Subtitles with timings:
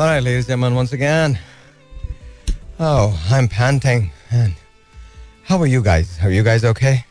[0.00, 1.38] All right, ladies and gentlemen, once again.
[2.78, 4.10] Oh, I'm panting.
[4.30, 4.54] And
[5.42, 6.18] how are you guys?
[6.22, 7.04] Are you guys okay?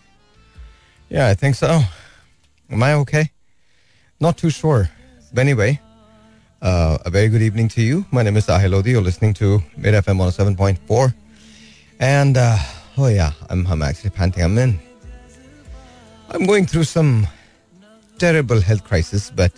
[1.07, 1.81] Yeah, I think so.
[2.71, 3.29] Am I okay?
[4.19, 4.89] Not too sure.
[5.31, 5.79] But anyway,
[6.63, 8.07] uh, a very good evening to you.
[8.09, 8.89] My name is Sahil Lodi.
[8.89, 10.17] You're listening to Mid FM
[10.57, 11.13] 107.4.
[11.99, 12.57] And, uh,
[12.97, 14.43] oh yeah, I'm, I'm actually panting.
[14.43, 14.79] I'm in.
[16.31, 17.27] I'm going through some
[18.17, 19.51] terrible health crisis, but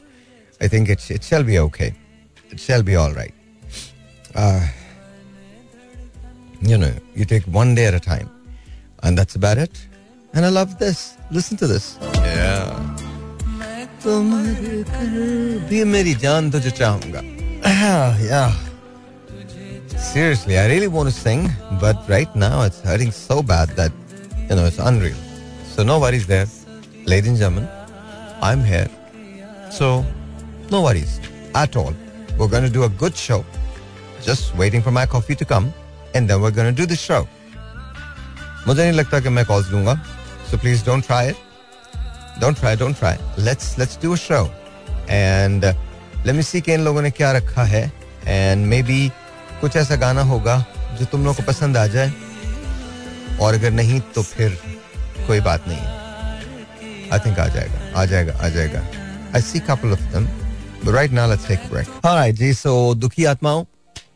[0.60, 1.96] I think it, it shall be okay
[2.51, 3.35] It shall be all right.
[4.35, 4.67] Uh,
[6.61, 8.31] you know, you take one day at a time,
[9.03, 9.87] and that's about it.
[10.35, 11.17] And I love this.
[11.31, 11.99] Listen to this.
[12.15, 12.97] Yeah.
[14.07, 17.23] तुम्हारे कर भी मेरी जान तुझे चाहूंगा
[18.31, 18.53] yeah
[19.99, 21.49] seriously i really want to sing
[21.81, 23.93] but right now it's hurting so bad that
[24.51, 25.17] you know it's unreal
[25.73, 26.47] so no worries there
[27.13, 27.69] ladies and gentlemen
[28.51, 28.89] i'm here
[29.79, 30.05] so
[30.71, 31.19] no worries
[31.65, 31.95] at all
[32.42, 33.44] we're going to do a good show.
[34.26, 35.74] Just waiting for my coffee to come,
[36.16, 37.26] and then we're going to do the show.
[38.68, 39.94] मुझे नहीं लगता कि मैं calls लूँगा
[40.52, 41.36] so please don't try it
[42.42, 44.44] don't try don't try let's let's do a show
[45.10, 45.66] and
[46.26, 47.92] let me see कि इन लोगों ने क्या रखा है
[48.26, 49.12] एंड मे बी
[49.62, 50.58] कुछ ऐसा गाना होगा
[51.00, 52.14] जो तुम लोग को पसंद आ जाए।
[53.42, 54.60] और अगर नहीं तो फिर
[55.28, 58.80] कोई बात नहीं। आई थिंक आ जाएगा आ जाएगा आ जाएगा।
[59.36, 60.28] I see couple of them
[60.85, 61.89] But right now, let's take a break.
[62.05, 63.65] All right, जी, so दुखी आत्माओं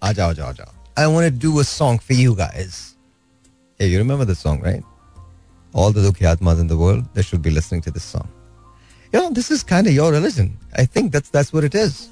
[0.02, 2.94] आ जाओ जाओ जाओ I want to do a song for you guys.
[3.78, 4.82] Yeah, you remember the song, right?
[5.72, 8.28] All the Dukhi Atmas in the world, they should be listening to this song.
[9.12, 10.58] You know, this is kind of your religion.
[10.76, 12.08] I think that's that's what it is.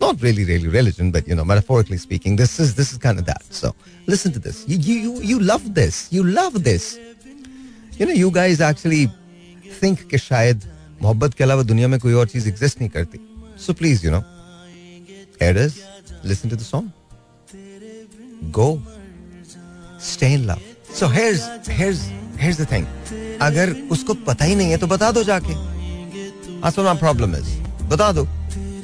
[0.00, 3.26] Not really, really religion, but you know, metaphorically speaking, this is this is kind of
[3.26, 3.44] that.
[3.50, 3.74] So
[4.06, 4.64] listen to this.
[4.66, 6.08] You you you, you love this.
[6.10, 6.98] You love this.
[7.98, 9.02] You know, you guys actually
[9.80, 10.64] think कि शायद
[11.02, 13.18] मोहब्बत के अलावा दुनिया में कोई और चीज एग्जिस्ट नहीं करती
[13.59, 14.21] so please you know
[15.45, 15.75] others
[16.25, 18.67] listen to the song go
[20.03, 20.59] stay in love
[20.99, 22.01] so here's here's
[22.41, 22.85] here's the thing
[23.41, 25.53] अगर उसको पता ही नहीं है तो बता दो जाके।
[26.67, 27.49] आसमान माय प्रॉब्लम इज़
[27.89, 28.25] बता दो।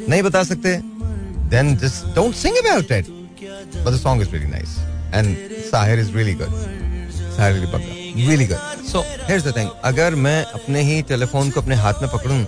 [0.09, 0.78] नहीं बता सकते
[1.51, 4.78] then just don't sing about it but the song is very nice
[5.13, 5.38] and
[5.72, 6.53] Sahir is really good
[7.38, 11.75] Sahir really really good so here's the thing अगर मैं अपने ही टेलीफोन को अपने
[11.85, 12.44] हाथ में पकडूं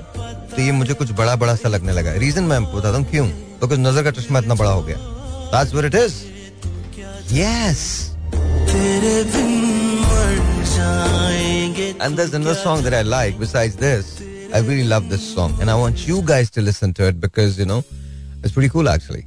[0.56, 3.28] तो ये मुझे कुछ बड़ा बड़ा सा लगने लगा रीजन मैं बताता हूँ क्यों
[3.62, 4.98] बिकॉज़ नज़र का चश्मा इतना बड़ा हो गया
[5.54, 6.14] that's what it is
[7.32, 7.82] yes
[12.06, 14.08] And there's another song that I like besides this.
[14.54, 17.58] I really love this song and I want you guys to listen to it because
[17.58, 17.84] you know
[18.44, 19.24] it's pretty cool actually.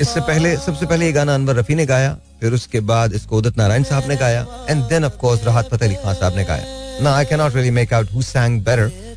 [0.00, 3.56] इससे पहले सबसे पहले ये गाना अनवर रफी ने गाया फिर उसके बाद इसको उदित
[3.58, 6.76] नारायण साहब ने गाया एंड देन ऑफ़ कोर्स राहत फतेह अली खान साहब ने गाया
[7.00, 9.07] Now I cannot really make out who sang better uh,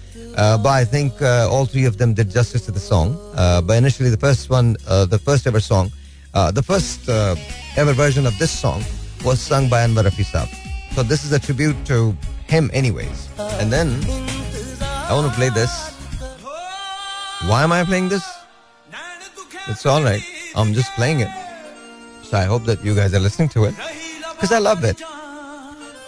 [0.41, 3.17] but I think uh, all three of them did justice to the song.
[3.35, 5.91] Uh, but initially, the first one, uh, the first ever song,
[6.33, 7.35] uh, the first uh,
[7.77, 8.83] ever version of this song
[9.23, 10.25] was sung by Anwar Rafi.
[10.95, 12.15] So this is a tribute to
[12.47, 13.29] him, anyways.
[13.59, 13.87] And then
[15.09, 15.71] I want to play this.
[17.47, 18.25] Why am I playing this?
[19.67, 20.23] It's all right.
[20.55, 21.29] I'm just playing it.
[22.23, 23.75] So I hope that you guys are listening to it
[24.33, 25.01] because I love it,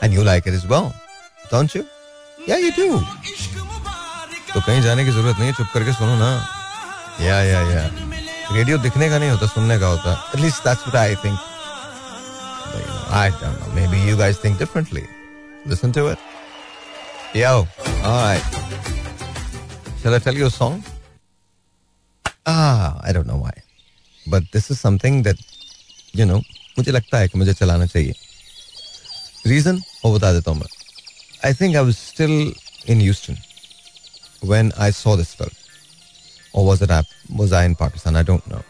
[0.01, 0.95] and you like it as well,
[1.49, 1.85] don't you?
[2.47, 3.01] Yeah, you do.
[4.65, 6.29] कहीं जाने की ज़रूरत नहीं चुप करके सुनो ना।
[7.21, 7.89] या या या।
[8.51, 11.39] रेडियो दिखने का नहीं होता, सुनने का होता। At least that's what I think
[13.13, 15.01] I don't know maybe you guys think differently
[15.67, 16.17] listen to it
[17.35, 17.63] याओ
[18.05, 18.39] hi
[20.01, 20.83] shall I tell you a song
[22.47, 22.53] ah
[23.05, 23.61] I don't know why
[24.25, 25.39] but this is something that
[26.15, 26.37] you know
[26.77, 28.13] मुझे लगता है कि मुझे चलाना चाहिए।
[29.47, 30.67] Reason वो बता देता हूँ मैं।
[31.45, 32.53] I think I was still
[32.89, 33.37] in Houston
[34.42, 35.50] when I saw this film.
[36.52, 37.02] Or was it I,
[37.34, 38.16] was I in Pakistan?
[38.16, 38.62] I don't know.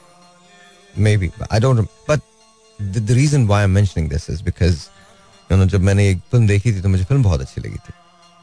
[0.96, 1.30] Maybe.
[1.50, 2.20] I don't But
[2.78, 4.90] the, the reason why I'm mentioning this is because
[5.50, 7.92] you know, जब मैंने एक film देखी थी तो मुझे film बहुत अच्छी लगी थी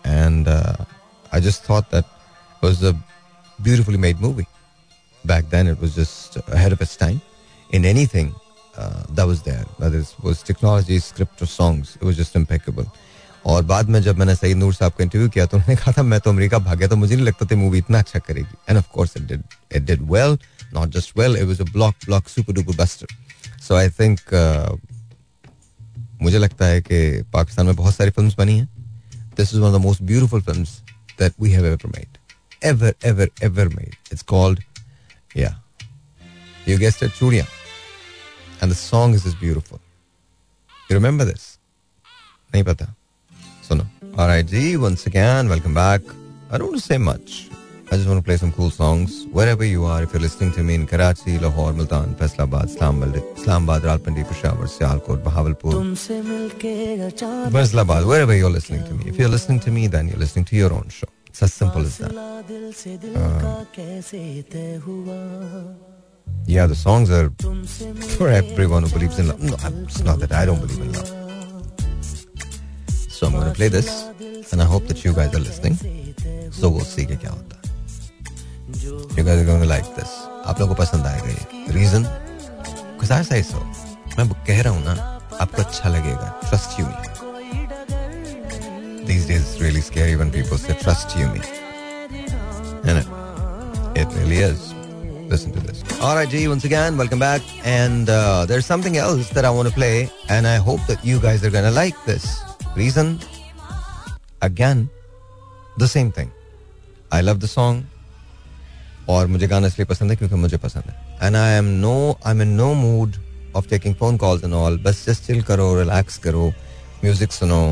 [0.05, 0.85] and uh,
[1.31, 2.95] I just thought that it was a
[3.61, 4.47] beautifully made movie.
[5.25, 7.21] Back then it was just ahead of its time.
[7.71, 8.33] In anything
[8.77, 12.85] uh, that was there, whether it was technology, script or songs, it was just impeccable.
[13.46, 16.02] और बाद में जब मैंने सईद नूर साहब का interview किया तो उन्होंने कहा था,
[16.02, 18.54] मैं तो अमेरिका भाग गया तो मुझे नहीं लगता था मूवी इतना अच्छा करेगी.
[18.68, 19.42] And of course it did
[19.76, 20.38] it did well
[20.74, 23.16] not just well it was a block block super duper buster
[23.62, 24.20] so I think
[26.22, 28.68] मुझे लगता है कि पाकिस्तान में बहुत सारी फिल्म्स बनी हैं।
[29.36, 30.78] This is one of the most beautiful films
[31.20, 32.18] that we have ever made
[32.64, 34.62] ever ever ever made it's called
[35.36, 35.60] ya
[36.68, 37.44] you guessed it Chudiya
[38.62, 39.78] and the song is is beautiful
[40.90, 41.48] you remember this
[42.50, 42.94] नहीं पता।
[44.14, 46.00] सुनो All right, G, once again, welcome back.
[46.50, 47.48] I don't want to say much.
[47.92, 50.02] I just want to play some cool songs wherever you are.
[50.02, 55.74] If you're listening to me in Karachi, Lahore, Multan, Faisalabad, Islamabad, Rawalpindi, Peshawar, Sialkot, Bahawalpur,
[57.50, 59.08] Faisalabad, wherever you're listening to me.
[59.08, 61.08] If you're listening to me, then you're listening to your own show.
[61.26, 62.12] It's as simple as that.
[62.14, 63.64] Uh,
[66.46, 67.30] yeah, the songs are
[68.18, 69.42] for everyone who believes in love.
[69.42, 71.19] No, it's not that I don't believe in love.
[73.19, 73.89] So I'm going to play this,
[74.51, 75.75] and I hope that you guys are listening.
[76.51, 77.63] So we'll see क्या होता है.
[79.17, 80.11] You guys are going to like this.
[80.45, 81.73] आप लोगों को पसंद आएगा ये.
[81.73, 82.03] Reason?
[82.93, 83.59] Because I say so.
[84.17, 84.93] मैं कह रहा हूँ ना
[85.41, 86.27] आपको अच्छा लगेगा.
[86.49, 86.95] Trust you me.
[89.05, 91.41] These days it's really scary when people say trust you me.
[92.85, 93.07] And it,
[93.95, 94.73] it really is.
[95.29, 95.83] Listen to this.
[96.01, 97.41] All right, G, once again, welcome back.
[97.65, 101.19] And uh, there's something else that I want to play, and I hope that you
[101.19, 102.41] guys are going to like this.
[102.76, 103.08] Reason?
[104.42, 104.86] Again,
[105.78, 106.30] the same thing
[107.12, 111.36] I love the song और मुझे गाना इसलिए पसंद है क्योंकि मुझे पसंद है। And
[111.36, 111.94] I am no
[112.26, 113.16] I am in no mood
[113.56, 116.46] of taking phone calls and all बस जस्ट चिल करो रिलैक्स करो
[117.04, 117.62] म्यूज़िक सुनो।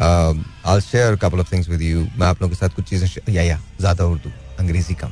[0.00, 3.42] I share couple of things with you मैं आप लोगों के साथ कुछ चीज़ें या
[3.42, 5.10] या ज़्यादा उर्दू अंग्रेज़ी कम।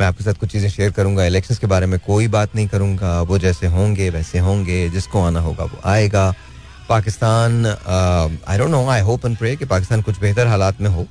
[0.00, 3.20] मैं आपके साथ कुछ चीज़ें शेयर करूँगा इलेक्शंस के बारे में कोई बात नहीं करूँगा
[3.22, 6.32] वो जैसे होंगे वैसे होंगे जिसको आना होगा वो आएगा।
[6.88, 11.06] Pakistan I don't know I hope and pray कि पाकिस्तान कुछ बेहतर हालात में हो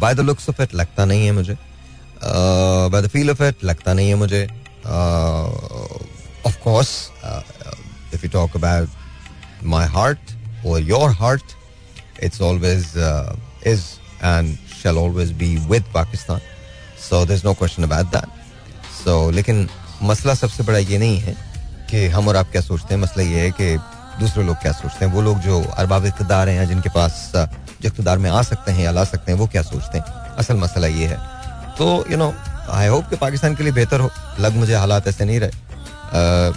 [0.00, 1.56] by the looks of it लगता नहीं है मुझे
[2.22, 4.46] by the feel of it लगता नहीं है मुझे
[6.46, 6.92] of course
[8.14, 10.36] if you talk about my heart
[10.66, 11.56] और your heart
[12.22, 12.92] it's always
[13.66, 13.84] is
[14.24, 16.40] and shall always be with Pakistan.
[16.96, 18.28] So there's no question about that.
[18.98, 19.68] So, लेकिन
[20.02, 21.36] मसला सबसे बड़ा ये नहीं है
[21.90, 23.00] कि हम और आप क्या सोचते हैं?
[23.02, 23.76] मसला ये है कि
[24.20, 25.12] दूसरे लोग क्या सोचते हैं?
[25.12, 28.84] वो लोग जो अरबाब इकतदार हैं या जिनके पास जो इकतदार में आ सकते हैं
[28.84, 30.04] या ला सकते हैं वो क्या सोचते हैं?
[30.36, 31.18] असल मसला ये है।
[31.78, 32.32] तो यू नो
[32.70, 34.10] आई होप कि पाकिस्तान के लिए बेहतर हो।
[34.40, 36.56] लग मुझे हालात ऐसे नहीं रहे। uh,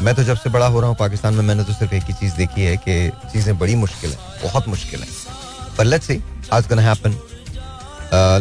[0.00, 2.12] मैं तो जब से बड़ा हो रहा हूँ पाकिस्तान में मैंने तो सिर्फ़ एक ही
[2.12, 5.08] चीज़ देखी है कि चीज़ें बड़ी मुश्किल है बहुत मुश्किल है।
[5.78, 6.14] पर let's see
[6.52, 7.10] how gonna happen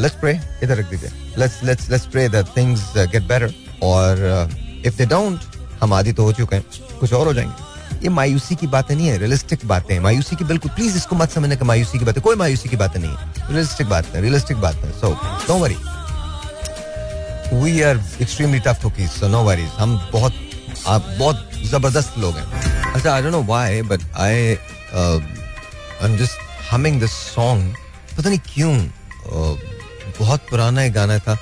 [0.01, 4.50] let's pray इधर रख दीजिए। Let's let's let's pray that things get better और
[4.86, 5.39] इफ़ दे डोंट
[5.81, 7.68] हम आदि तो हो चुके हैं कुछ और हो जाएँगे।
[8.04, 11.30] ये मायूसी की बातें नहीं है रियलिस्टिक बातें हैं। मायूसी की बिल्कुल प्लीज़ इसको मत
[11.31, 14.58] समझने का मायूसी की बातें कोई मायूसी की बातें नहीं है। रियलिस्टिक बात है रियलिस्टिक
[14.58, 15.14] बात है so
[15.48, 15.76] don't worry
[17.54, 20.34] we are extremely tough cookies so no worries हम बहुत
[20.88, 26.72] आप बहुत ज़बरदस्त लोग हैं। अच्छा I don't know why but I I am just
[26.72, 27.76] humming this song
[28.18, 29.56] पता नहीं क्यों uh,
[30.20, 31.38] बहुत पुराना एक गाना था।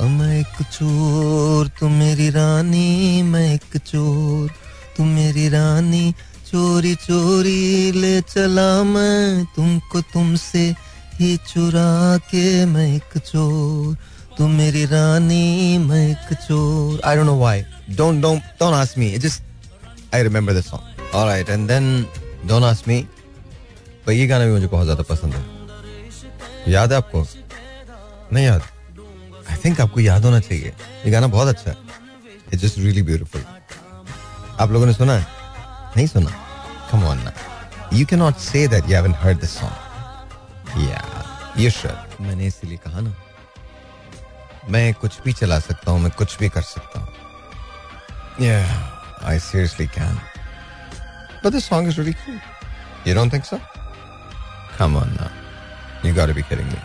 [0.00, 4.50] मैं एक चोर तू मेरी रानी, मैं एक चोर
[4.96, 6.12] तू मेरी रानी,
[6.50, 10.64] चोरी चोरी, ले चला मैं, तुमको तुमसे
[11.14, 13.96] ही चुरा के मैं एक चोर
[14.38, 19.10] तू मेरी रानी, मैं एक चोर। I don't know why don't don't don't ask me
[19.18, 19.42] just
[20.14, 22.06] I remember this song alright and then
[22.48, 23.00] don't ask me
[24.06, 27.26] पर ये गाना भी मुझे बहुत ज़्यादा पसंद है। याद है आपको?
[28.32, 28.62] नहीं याद?
[29.50, 30.74] आई थिंक आपको याद होना चाहिए।
[31.04, 31.76] ये गाना बहुत अच्छा है।
[32.52, 33.44] इट्स जस्ट रियली ब्यूटीफुल
[34.60, 35.26] आप लोगों ने सुना है?
[35.96, 36.30] नहीं सुना?
[36.90, 37.32] कम ऑन ना
[37.92, 41.02] you can not say that you haven't heard this song ya
[41.58, 43.14] you should मैंने इसलिए कहा ना।
[44.70, 47.08] मैं कुछ भी चला सकता हूँ, मैं कुछ भी कर सकता हूँ।
[48.46, 48.58] Ya
[49.28, 50.18] I seriously can
[51.42, 52.40] But this song is really cool.
[53.04, 53.58] You don't think so?
[54.78, 55.28] Come on now.
[56.02, 56.80] You gotta be kidding me.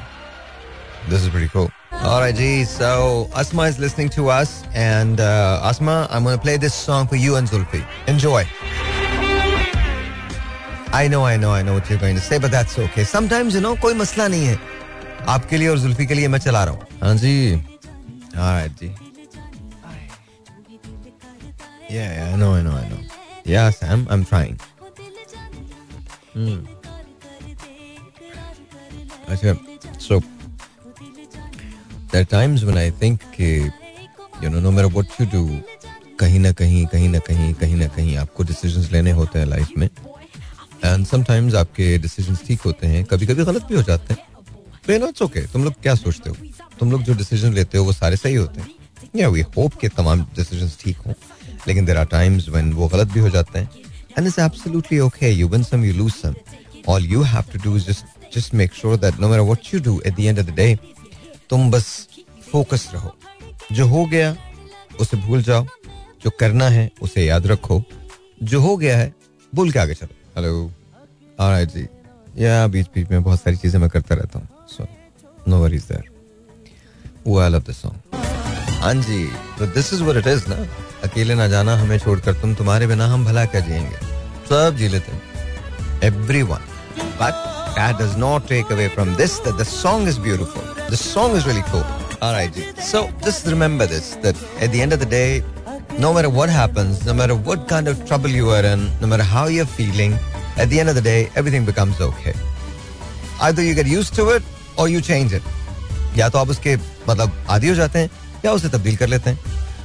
[1.09, 1.67] This is pretty cool.
[1.94, 2.64] All right, G.
[2.64, 7.06] So Asma is listening to us, and uh, Asma, I'm going to play this song
[7.06, 7.84] for you and Zulfi.
[8.06, 8.44] Enjoy.
[10.92, 13.04] I know, I know, I know what you're going to say, but that's okay.
[13.04, 14.58] Sometimes, you know, कोई मसला नहीं है.
[15.28, 16.86] आपके लिए और जुल्फी के लिए मैं चला रहा हूँ.
[17.02, 17.62] हाँ जी.
[18.36, 18.94] All right, ji.
[21.90, 22.98] Yeah, yeah, I know, I know, I know.
[23.44, 24.58] Yeah, Sam, I'm trying.
[26.34, 26.58] Hmm.
[29.28, 29.56] अच्छा,
[30.00, 30.20] so
[32.15, 33.47] There are times when I think कि,
[34.41, 35.39] you know, no matter what you do,
[36.19, 39.71] कहीं ना कहीं कहीं ना कहीं कहीं ना कहीं आपको decisions लेने होते हैं लाइफ
[39.77, 39.85] में।
[40.85, 44.23] एंड समटाइम्स आपके डिसीजंस ठीक होते हैं कभी कभी गलत भी हो जाते हैं।
[44.85, 46.35] तो यू नो इट्स ओके तुम लोग क्या सोचते हो?
[46.79, 48.69] तुम लोग जो डिसीज़न लेते हो, वो सारे सही होते हैं।
[49.15, 51.13] या वी होप के तमाम डिसीज़न ठीक हों।
[51.67, 53.69] लेकिन देर आर टाइम्स व्हेन वो गलत भी हो जाते हैं।
[54.17, 56.35] And it's absolutely okay you win some you lose some
[56.87, 59.79] all you have to do is just just make sure that no matter what you
[59.83, 60.77] do at the end of the day
[61.49, 62.07] तुम बस
[62.51, 63.15] focus रहो।
[63.71, 64.35] जो हो गया,
[64.99, 65.65] उसे भूल जाओ।
[66.23, 67.83] जो करना है, उसे याद रखो।
[68.43, 69.13] जो हो गया है,
[69.55, 70.71] भूल के आगे चलो। हेलो
[71.39, 71.87] ऑलराइट जी।
[72.37, 74.87] या बीच बीच में बहुत सारी चीज़ें मैं करता रहता हूँ। सो
[75.47, 76.09] नो वरीज देयर
[77.27, 78.23] वो आई लव दिस सॉन्ग
[78.81, 79.25] हाँ जी
[79.59, 80.55] तो this is what it is ना?
[81.03, 83.97] अकेले ना जाना, हमें छोड़कर तुम तुम्हारे बिना हम भला क्या जिएँगे?
[84.49, 85.11] सब जी लेते
[86.41, 86.65] everyone
[87.21, 90.62] but that does not take away from this that the song is beautiful.
[90.88, 91.84] The song is really cool.
[92.22, 92.54] All right.
[92.80, 95.42] So just remember this that at the end of the day,
[95.98, 99.22] no matter what happens, no matter what kind of trouble you are in, no matter
[99.22, 100.18] how you're feeling,
[100.56, 102.34] at the end of the day, everything becomes okay.
[103.40, 104.42] Either you get used to it
[104.76, 105.42] or you change it.
[106.16, 106.76] या तो आप उसके
[107.08, 108.10] मतलब आदि हो जाते हैं
[108.44, 109.38] या उसे तब्दील कर लेते हैं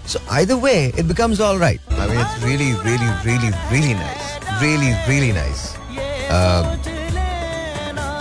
[0.07, 1.81] So either way, it becomes all right.
[1.89, 4.27] I mean, it's really, really, really, really nice.
[4.61, 5.73] Really, really nice.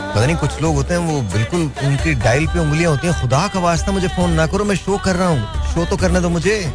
[0.10, 3.48] पता नहीं कुछ लोग होते हैं, वो बिल्कुल उनकी डायल पे उंगलियाँ होती हैं। खुदा
[3.48, 6.30] का वास्ता मुझे फ़ोन ना करो, मैं शो कर रहा हूँ। शो तो करने दो
[6.30, 6.74] मुझे।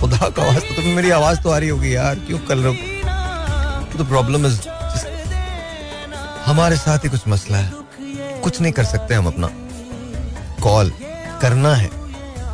[0.00, 3.98] खुदा का वास्ता तो मेरी आवाज़ तो आ रही होगी, यार, क्यों कर रहे हो?
[3.98, 4.60] तो प्रॉब्लम इज़
[6.46, 7.72] हमारे साथ ही कुछ मसला है।
[8.40, 9.48] कुछ नहीं कर सकते हम अपना।
[10.62, 10.92] कॉल
[11.42, 11.90] करना है।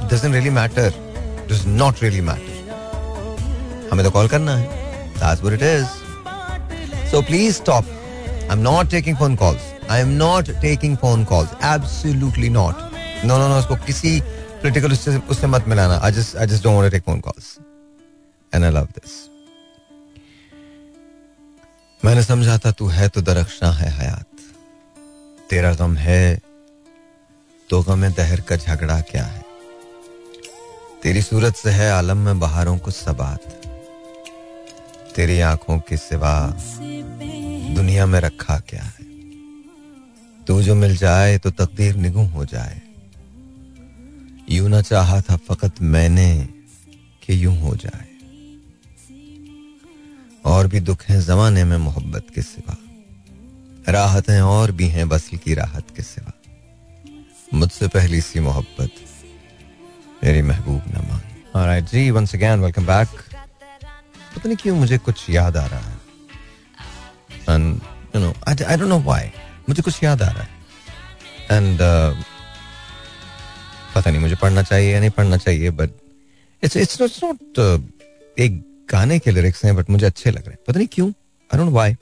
[0.09, 0.91] Doesn't really matter
[1.51, 4.81] does not really matter हमें तो कॉल करना है।
[5.21, 5.87] What it is.
[7.13, 7.57] So please
[8.51, 12.77] I am not taking phone calls I am not taking phone calls absolutely not
[13.25, 15.99] no no no उसको किसी political उससे उससे मत मिलाना.
[15.99, 17.57] I just I just don't take phone calls
[18.53, 19.13] and I love this
[22.03, 24.27] मैंने समझा था तू है तो दरख्शा है हयात.
[25.51, 26.41] तेरा गम है
[27.69, 29.45] तो गम है दहर का झगड़ा क्या है?
[31.03, 33.43] तेरी सूरत से है आलम में बहारों को सबात.
[35.17, 36.35] तेरी आँखों के सिवा
[37.75, 39.05] दुनिया में रखा क्या है?
[40.45, 42.83] तू जो मिल जाए तो तकदीर निगुम हो जाए।
[44.51, 46.49] यूँ ना चाहा था फकत मैंने
[47.23, 48.07] कि यूँ हो जाए।
[50.45, 52.77] और भी दुख हैं जमाने में मोहब्बत के सिवा।
[53.93, 56.33] राहतें और भी हैं बसल की राहत के सिवा।
[57.55, 58.91] मुझसे पहली सी मोहब्बत
[60.25, 61.21] मेरी महबूब न
[61.81, 63.07] जी, once again, welcome back
[64.37, 66.00] पता नहीं क्यों मुझे कुछ याद आ रहा है।
[67.49, 69.23] You know I, I don't know why.
[69.69, 70.49] मुझे कुछ याद आ रहा है।
[71.51, 72.25] एंड uh,
[73.95, 75.91] पता नहीं मुझे पढ़ना चाहिए या नहीं पढ़ना चाहिए but
[76.63, 80.59] it's it's not not एक गाने के लिरिक्स हैं बट मुझे अच्छे लग रहे हैं।
[80.69, 81.09] पता नहीं क्यों?
[81.09, 81.97] आई डोंट व्हाई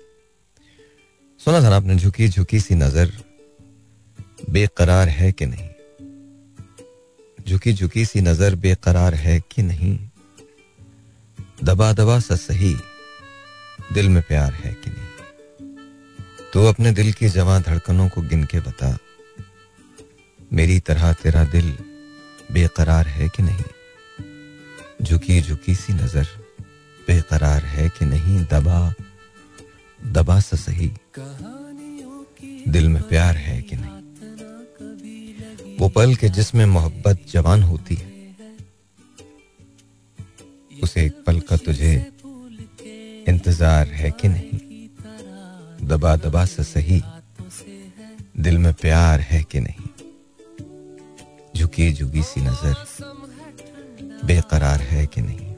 [1.40, 3.12] सुना था ना आपने झुकी झुकी सी नज़र
[4.50, 5.68] बेकरार है कि नहीं?
[7.48, 9.98] झुकी झुकी सी नज़र बेकरार है कि नहीं?
[11.64, 12.74] दबा दबा सा सही
[13.92, 14.97] दिल में प्यार है कि नहीं
[16.52, 18.98] तो अपने दिल की जवा धड़कनों को गिन के बता।
[20.52, 21.66] मेरी तरह तेरा दिल
[22.52, 23.64] बेकरार है कि नहीं?
[25.02, 26.26] झुकी झुकी सी नज़र
[27.06, 28.38] बेकरार है कि नहीं?
[28.44, 28.94] दबा
[30.00, 30.90] दबा सा सही।
[32.68, 33.96] दिल में प्यार है कि नहीं?
[35.78, 38.36] वो पल के जिसमें मोहब्बत जवान होती है।
[40.82, 41.92] उसे एक पल का तुझे
[43.28, 44.67] इंतज़ार है कि नहीं?
[45.82, 47.02] दबा दबा से सही।
[48.40, 49.88] दिल में प्यार है कि नहीं?
[51.56, 52.74] झुकी झुकी सी नज़र
[54.24, 55.54] बेकरार है कि नहीं?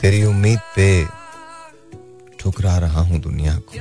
[0.00, 1.06] तेरी उम्मीद पे
[2.38, 3.78] ठुकरा रहा हूँ दुनिया को।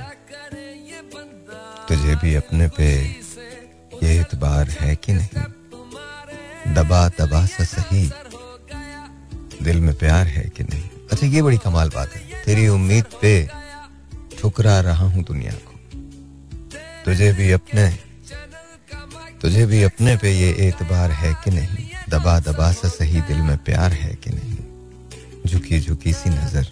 [1.88, 3.02] तुझे भी अपने पे
[4.04, 5.44] ये इतबार है कि नहीं?
[6.74, 8.12] दबा दबा सा सही।
[9.64, 10.90] दिल में प्यार है कि नहीं?
[11.12, 13.61] अच्छा ये बड़ी कमाल बात है। तेरी उम्मीद पे
[14.42, 15.80] ठुकरा रहा हूँ दुनिया को।
[17.06, 17.98] तुझे भी अपने,
[19.42, 21.90] तुझे भी अपने पे ये एतबार है कि नहीं?
[22.10, 24.58] दबा दबा सा सही दिल में प्यार है कि नहीं?
[25.46, 26.70] झुकी झुकी सी नज़र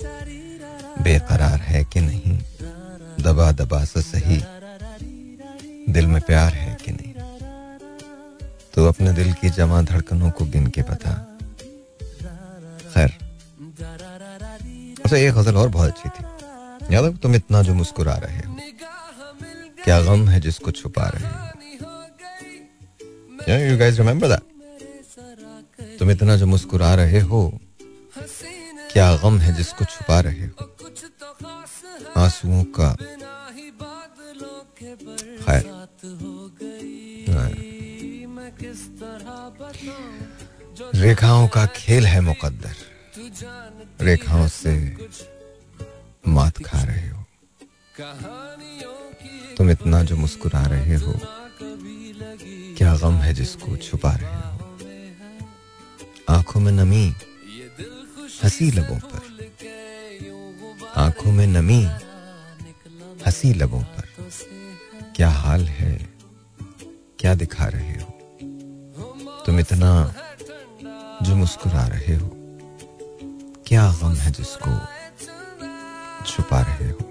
[1.01, 2.37] बेकरार है कि नहीं?
[3.21, 4.41] दबा दबा सा सही
[5.93, 7.13] दिल में प्यार है कि नहीं?
[8.73, 11.13] तो अपने दिल की जमा धड़कनों को गिन के बता।
[12.93, 13.17] खैर।
[15.05, 16.38] अच्छा एक गज़ल और बहुत अच्छी थी।
[16.91, 18.55] याद है तुम इतना जो मुस्कुरा रहे हो,
[19.83, 21.31] क्या गम है जिसको छुपा रहे हो?
[23.49, 24.43] यू गाइस रिमेंबर दैट
[25.99, 27.41] तुम इतना जो मुस्कुरा रहे हो,
[28.91, 30.51] क्या गम है जिसको छुपा रहे हो?
[32.17, 32.89] आंसुओं का
[35.45, 35.63] खैर।
[40.95, 42.75] रेखाओं का खेल है मुकद्दर।
[44.01, 44.73] रेखाओं से
[46.27, 47.23] मात खा रहे हो।
[49.57, 51.13] तुम इतना जो मुस्कुरा रहे हो,
[52.77, 54.69] क्या गम है जिसको छुपा रहे हो?
[56.29, 57.13] आँखों में नमी,
[58.43, 59.21] हँसी लबों पर।
[60.97, 61.83] आँखों में नमी,
[63.25, 64.07] हँसी लबों पर।
[65.15, 66.09] क्या हाल है?
[67.19, 68.07] क्या दिखा रहे हो?
[69.45, 69.91] तुम इतना
[71.21, 72.29] जो मुस्कुरा रहे हो,
[73.67, 74.98] क्या गम है जिसको
[76.25, 77.05] छुपा रहे हो।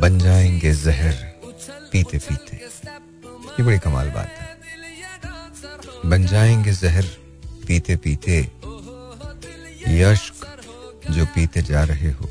[0.00, 1.12] बन जाएँगे जहर
[1.92, 2.56] पीते पीते
[3.36, 4.60] ये बड़ी कमाल बात है।
[6.06, 7.04] बन जाएँगे जहर
[7.66, 8.52] पीते पीते
[9.88, 10.34] यश्क
[11.10, 12.28] जो पीते जा रहे हो।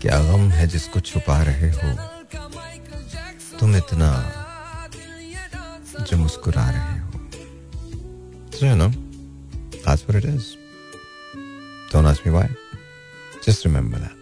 [0.00, 2.12] क्या गम है जिसको छुपा रहे हो।
[3.60, 4.38] तुम इतना
[6.00, 7.12] जो मुस्कुरा रहे हो।
[8.62, 8.90] ना you know,
[9.86, 10.61] that's what it is.
[11.92, 12.48] Don't ask me why.
[13.44, 14.16] Just remember that.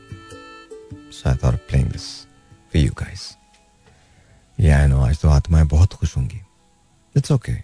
[1.11, 2.27] So I thought of playing this
[2.69, 3.37] for you guys.
[4.59, 6.41] Yeah, I know, आज तो आत्माएँ बहुत खुश होंगी.
[7.17, 7.57] It's okay.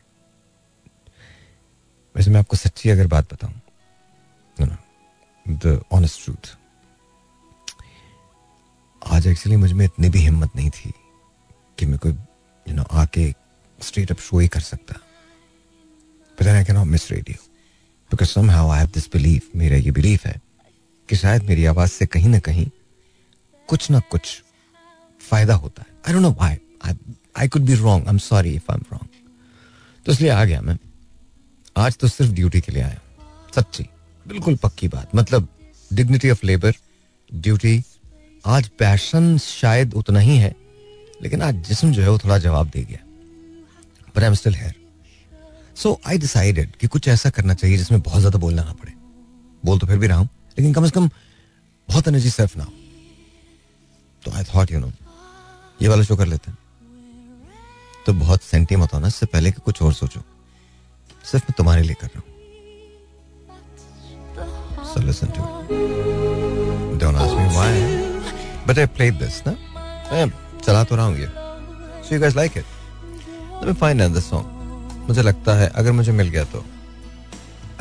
[2.16, 3.54] वैसे मैं आपको सच्ची अगर बात बताऊँ,
[5.48, 6.48] the honest truth.
[9.06, 10.92] आज एक्चुअली मुझमें इतनी भी हिम्मत नहीं थी
[11.78, 12.12] कि मैं कोई
[12.68, 13.34] यू नो आके
[13.82, 14.94] स्ट्रेट अप शो ही कर सकता
[16.36, 17.10] But then I cannot miss
[18.10, 18.18] radio.
[18.18, 20.40] Because somehow I have this belief, मेरा ये belief है
[21.08, 22.70] कि शायद मेरी आवाज़ से कहीं ना कहीं
[23.68, 24.42] कुछ ना कुछ
[25.30, 26.56] फ़ायदा होता है। I don't know why
[27.36, 29.08] I could be wrong I am sorry if I am wrong
[30.06, 30.78] तो इसलिए आ गया मैं।
[31.76, 33.00] आज तो सिर्फ़ ड्यूटी के लिए आया
[33.56, 33.86] सच्ची
[34.28, 35.48] बिल्कुल पक्की बात। मतलब
[35.92, 36.74] डिग्निटी ऑफ़ लेबर
[37.34, 37.82] ड्यूटी
[38.46, 40.54] आज पैशन शायद उतना ही है
[41.22, 42.98] लेकिन आज जिसम जो है वो थोड़ा जवाब दे गया।
[44.16, 44.74] But I am still here
[45.82, 48.92] so I decided कि कुछ ऐसा करना चाहिए जिसमें बहुत ज़्यादा बोलना ना पड़े
[49.64, 50.28] बोल तो फिर भी रहा हूँ
[50.58, 51.08] लेकिन कम से कम
[51.88, 52.72] बहुत एनर्जी सर्फ ना हो
[54.24, 54.92] तो आई थॉट यू नो
[55.82, 56.58] ये वाला शो कर लेते हैं
[58.06, 60.20] तो बहुत सेंटी मत होना इससे पहले कि कुछ और सोचो
[61.30, 62.34] सिर्फ़ मैं तुम्हारे लिए कर रहा हूँ
[64.88, 67.00] So listen to it.
[67.00, 67.70] Don't ask me why.
[68.66, 69.52] But I played this, ना?
[70.12, 70.26] मैं
[70.64, 71.28] चला तो रहा हूँ ये.
[72.02, 72.64] So you guys like it?
[73.56, 74.55] Let me find another song.
[75.08, 76.64] मुझे लगता है अगर मुझे मिल गया तो।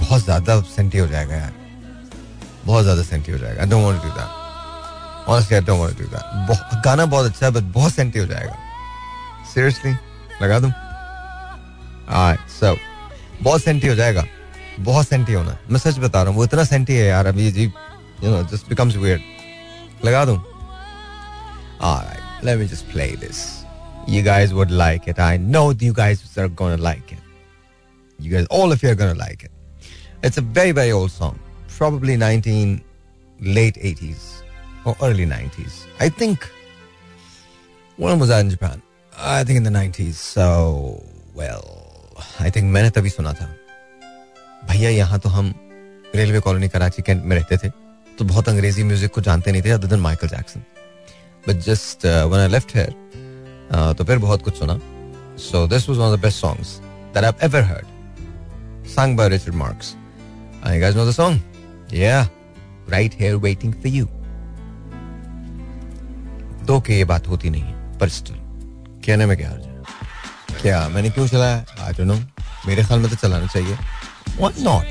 [0.00, 1.52] बहुत ज़्यादा सेंटी हो जाएगा यार।
[2.64, 4.08] बहुत ज़्यादा सेंटी हो जाएगा। आई डोंट वांट टू
[6.84, 8.54] गाना बहुत अच्छा है बट बहुत सेंटी हो जाएगा।
[9.54, 9.92] सीरियसली
[10.42, 10.72] लगा दूँ
[12.08, 12.76] alright so
[13.42, 14.24] बहुत सेंटी हो जाएगा
[14.80, 17.50] बहुत सेंटी होना है मैं सच बता रहा हूँ वो इतना सेंटी है यार अभी
[17.52, 20.38] जी you know just becomes weird लगा दूँ
[21.86, 23.40] alright let me just play this
[24.12, 28.46] you guys would like it I know you guys are gonna like it you guys
[28.58, 29.50] all of you are gonna like it
[30.28, 31.38] it's a very very old song
[31.76, 32.80] probably 19
[33.58, 34.24] late 80s
[34.84, 36.48] or early 90s I think
[37.96, 38.82] when was that in Japan
[39.16, 41.02] I think in the 90s so
[41.34, 41.64] well
[42.40, 43.48] I think मैंने तभी सुना था
[44.68, 45.52] भैया यहाँ तो हम
[46.16, 47.70] railway colony Karachi cantt में रहते थे
[48.18, 50.60] तो बहुत अंग्रेज़ी म्यूज़िक को जानते नहीं थे other than Michael Jackson
[51.48, 54.78] but just when I left here तो फिर बहुत कुछ सुना
[55.50, 56.78] so this was one of the best songs
[57.14, 57.94] that I ever heard
[58.86, 59.96] sung by Richard Marx.
[60.64, 61.40] Uh, you guys know the song?
[61.90, 62.26] Yeah.
[62.88, 64.06] Right here waiting for you.
[66.66, 68.36] दो के ये बात होती नहीं पर स्टिल
[69.06, 69.74] कहने में क्या है
[70.62, 70.88] क्या?
[70.88, 71.64] मैंने क्यों चलाया?
[71.80, 72.14] आई डोंट नो
[72.66, 73.76] मेरे ख्याल में तो चलाना चाहिए।
[74.38, 74.84] What not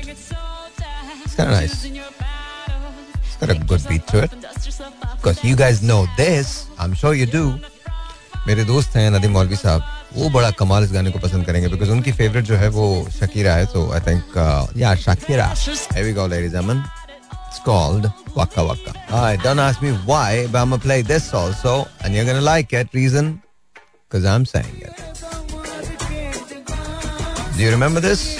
[1.40, 6.94] nice it's good beat to it because you guys know this I am
[7.32, 7.44] do
[8.46, 9.82] मेरे दोस्त हैं नदीम मौलवी साहब।
[10.16, 13.54] वो बड़ा कमाल इस गाने को पसंद करेंगे बिकॉज़ उनकी फेवरेट जो है वो शकीरा
[13.54, 15.46] है। तो I think ya Shakira
[15.92, 20.56] have we got ladies amen it's called waka waka I don't ask me why but
[20.56, 21.74] I am play this also
[24.08, 24.94] Because I'm saying it.
[27.56, 28.38] Do you remember this?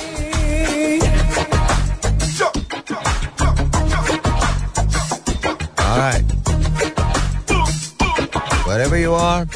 [5.81, 6.23] Alright.
[8.67, 9.47] Wherever you are,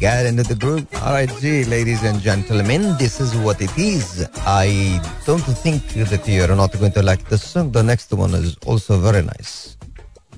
[0.00, 0.92] get into the group.
[1.02, 4.26] Alright, gee, ladies and gentlemen, this is what it is.
[4.38, 7.70] I don't think that you're not going to like this song.
[7.70, 9.76] The next one is also very nice.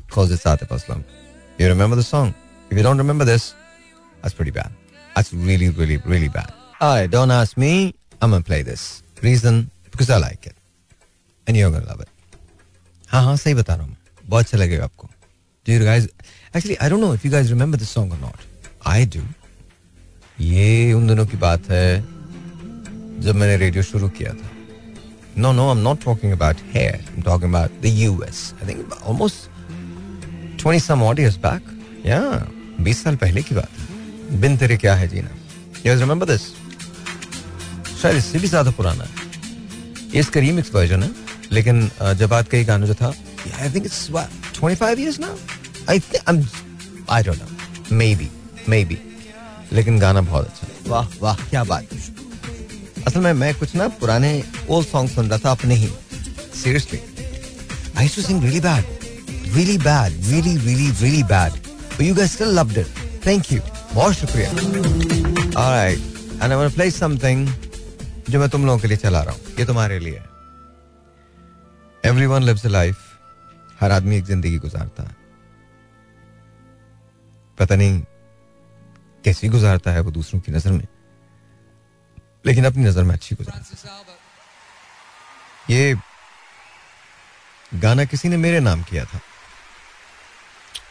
[0.06, 1.04] Because it's Atif Aslam.
[1.58, 2.34] You remember the song?
[2.68, 3.54] If you don't remember this,
[4.20, 4.70] that's pretty bad.
[5.14, 6.52] That's really, really, really bad.
[6.80, 7.94] Alright, don't ask me.
[8.22, 9.02] I'm gonna play this.
[9.22, 9.70] Reason?
[9.90, 10.56] Because I like it.
[11.46, 12.08] And you're gonna love it.
[13.08, 15.08] हाँ हाँ सही बता रहा हूँ मैं बहुत अच्छा लगेगा आपको
[15.66, 16.06] Do you guys
[16.54, 18.38] actually I don't know if you guys remember this song or not.
[18.86, 19.22] I do.
[20.40, 22.00] ये उन दिनों की बात है
[23.24, 24.48] जब मैंने रेडियो शुरू किया था
[25.36, 26.98] No, no, I'm not talking about here.
[27.16, 28.52] I'm talking about the US.
[28.62, 29.48] I think almost
[30.62, 31.68] twenty some odd years back
[32.06, 32.20] या
[32.84, 33.89] बीस साल पहले की बात है
[34.32, 35.30] बिन तेरे क्या है जीना?
[35.86, 36.42] यू रिमेंबर दिस
[38.02, 39.10] शायद इससे भी ज़्यादा पुराना है।
[40.20, 41.10] इसका रीमिक्स वर्जन है,
[41.52, 43.12] लेकिन जब बात कई गाना जो था
[43.60, 45.36] I think it's 25 years now
[45.90, 46.48] I think
[47.10, 48.28] I don't know maybe
[48.84, 48.98] maybe
[49.72, 51.98] लेकिन गाना बहुत अच्छा वाह वाह, क्या बात है।
[53.06, 54.32] असल में मैं कुछ ना पुराने
[54.68, 55.88] ओल्ड सॉन्ग सुन रहा था अपने ही।
[56.62, 57.00] Seriously
[57.98, 58.84] I too sing really bad
[59.54, 62.86] really bad really really really bad but you guys still loved it
[63.26, 63.60] thank you
[63.92, 64.50] बहुत शुक्रिया।
[65.60, 65.98] Alright
[66.42, 67.48] and I want play something
[68.30, 70.28] जो मैं तुम लोगों के लिए चला रहा हूँ। ये तुम्हारे लिए है।
[72.04, 72.96] एवरीवन लिव्स लाइफ
[73.80, 75.16] हर आदमी एक ज़िंदगी गुजारता है।
[77.58, 78.00] पता नहीं
[79.24, 80.86] कैसी गुजारता है वो दूसरों की नज़र में,
[82.46, 83.98] लेकिन अपनी नज़र में अच्छी गुजारता है।
[85.70, 85.94] ये
[87.72, 89.20] गाना किसी ने मेरे नाम किया था।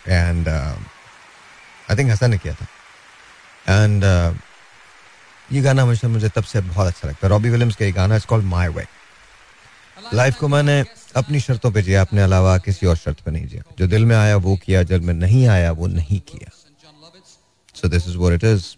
[0.08, 2.68] एंड आई थिंक हसन ने किया था।
[3.70, 4.04] एंड
[5.54, 8.16] ये गाना हमेशा मुझे तब से बहुत अच्छा लगता है रॉबी विलियम्स का ये गाना
[8.16, 8.86] is called my way
[10.14, 10.84] life को मैंने
[11.16, 14.16] अपनी शर्तों पे जिया, अपने अलावा किसी और शर्त पे नहीं जिया जो दिल में
[14.16, 16.52] आया, वो किया, जब में नहीं आया, वो नहीं किया
[17.76, 18.76] so this is what it is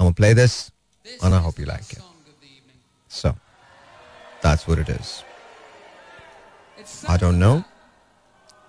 [0.00, 0.70] gonna play this,
[1.06, 2.02] and I hope you like it.
[3.10, 3.36] So,
[4.42, 5.22] that's what it is.
[7.08, 7.64] I don't know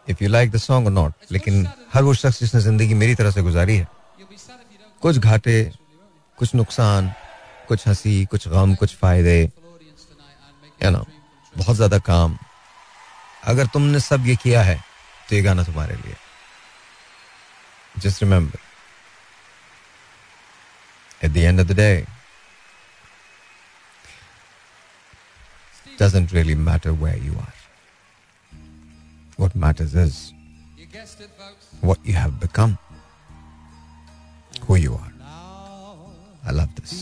[0.08, 1.14] if you like the song or not.
[1.32, 3.88] लेकिन हर वो शख्स जिसने ज़िंदगी मेरी तरह से गुजारी है
[5.02, 5.58] कुछ घाटे
[6.38, 7.12] कुछ नुकसान
[7.68, 9.40] कुछ हँसी कुछ गम कुछ फ़ायदे
[10.84, 11.06] यू नो
[11.56, 12.38] बहुत ज़्यादा काम
[13.52, 14.80] अगर तुमने सब ये किया है
[15.30, 16.16] तो ये गाना तुम्हारे लिए
[17.98, 18.66] just remember
[21.26, 22.06] at the end of the day
[26.00, 27.56] doesn't really matter where you are
[29.38, 30.20] what matters is
[31.82, 32.78] what you have become
[34.66, 35.14] who you are
[36.46, 36.94] i love this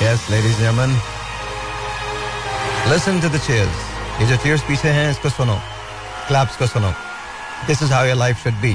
[0.00, 0.90] yes ladies and gentlemen
[2.94, 3.82] listen to the cheers
[4.20, 5.58] ये जो cheers पीछे हैं इसको सुनो
[6.28, 6.94] claps को सुनो
[7.68, 8.74] this is how your life should be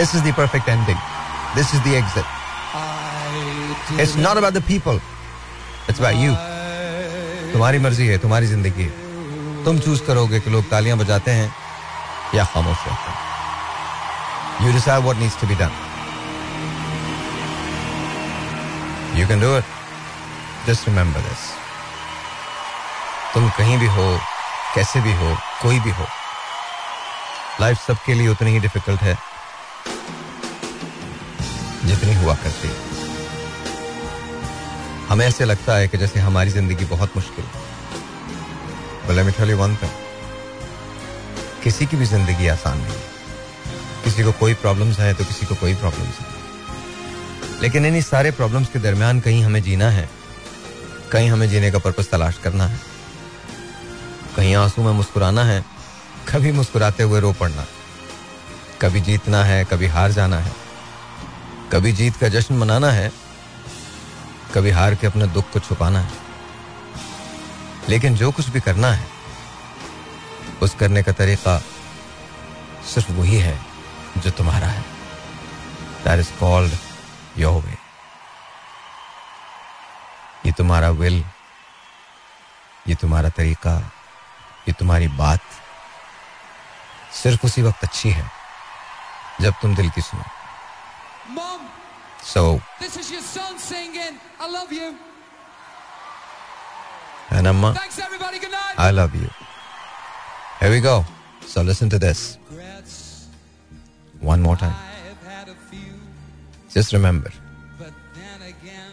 [0.00, 1.00] this is the perfect ending
[1.54, 2.34] this is the exit
[3.92, 5.00] It's not about the people.
[5.88, 6.32] It's about you.
[7.52, 11.48] तुम्हारी मर्ज़ी है तुम्हारी ज़िंदगी है तुम चूज़ करोगे कि लोग तालियाँ बजाते हैं
[12.34, 15.87] या खामोश रहते हैं you decide what needs to be done
[19.18, 19.64] you can do it
[20.66, 21.46] just remember this
[23.34, 24.06] तुम कहीं भी हो,
[24.74, 26.06] कैसे भी हो, कोई भी हो
[27.60, 29.16] लाइफ सबके लिए उतनी ही डिफ़िकल्ट है,
[31.84, 32.86] जितनी हुआ करती है।
[35.08, 37.66] हमें ऐसे लगता है कि जैसे हमारी ज़िंदगी बहुत मुश्किल है।
[39.38, 39.94] Tell you one thing.
[41.62, 42.98] किसी की भी ज़िंदगी आसान नहीं
[44.04, 46.27] किसी को कोई प्रॉब्लम्स है तो किसी को कोई प्रॉब्लम्स है।
[47.62, 50.10] लेकिन इन सारे प्रॉब्लम्स के दरमियान कहीं हमें जीना है।
[51.12, 52.80] कहीं हमें जीने का पर्पज तलाश करना है।
[54.36, 55.64] कहीं आँसू में मुस्कुराना है।
[56.28, 57.66] कभी मुस्कुराते हुए रो पड़ना।
[58.82, 60.52] कभी जीतना है, कभी हार जाना है।
[61.72, 63.12] कभी जीत का जश्न मनाना है।
[64.54, 66.10] कभी हार के अपने दुख को छुपाना है।
[67.88, 69.06] लेकिन जो कुछ भी करना है,
[70.62, 71.62] उस करने का तरीका
[72.94, 73.60] सिर्फ़ वही है
[74.18, 74.82] जो तुम्हारा है।
[76.04, 76.72] दैट इज़ कॉल्ड
[77.38, 77.76] योवे
[80.46, 81.24] ये तुम्हारा विल
[82.88, 83.76] ये तुम्हारा तरीका
[84.68, 85.40] ये तुम्हारी बात
[87.22, 88.30] सिर्फ़ उसी वक्त अच्छी है
[89.40, 90.24] जब तुम दिल की सुनो।
[92.32, 92.42] So
[92.80, 92.96] this
[98.80, 99.28] I love you
[100.62, 100.96] and you go
[101.54, 102.26] so listen to this
[104.24, 104.87] one more time
[106.68, 106.84] Then
[108.42, 108.90] again,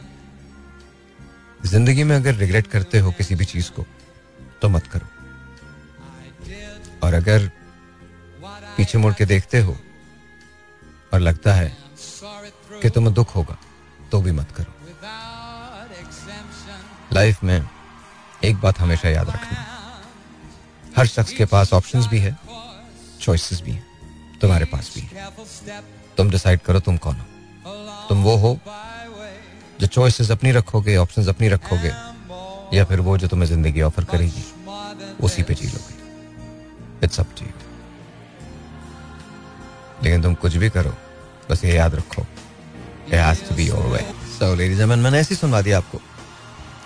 [1.65, 3.85] ज़िंदगी में अगर रिग्रेट करते हो किसी भी चीज़ को
[4.61, 5.07] तो मत करो।
[7.03, 7.49] और अगर
[8.77, 9.75] पीछे मुड़ के देखते हो
[11.13, 11.77] और लगता है
[12.81, 13.57] कि तुम्हें दुख होगा
[14.11, 14.73] तो भी मत करो।
[17.13, 17.69] लाइफ में
[18.43, 19.65] एक बात हमेशा याद रखना।
[20.97, 22.37] हर शख्स के पास ऑप्शंस भी है
[23.21, 25.31] चॉइसेस भी हैं तुम्हारे पास भी है।
[26.17, 27.25] तुम डिसाइड करो तुम कौन हो।
[28.15, 28.57] तुम वो हो
[29.79, 31.91] जो चॉइसेस अपनी रखोगे ऑप्शंस अपनी रखोगे,
[32.73, 34.43] या फिर वो जो तुम्हें ज़िंदगी ऑफ़र करेगी,
[35.19, 37.45] उसी पे जी लोगे। इट्स अप टू
[40.03, 40.95] लेकिन तुम कुछ भी करो,
[41.49, 42.25] बस ये याद रखो
[43.11, 46.01] has be your way so ladies and मैंने ऐसे सुनवा दिया आपको।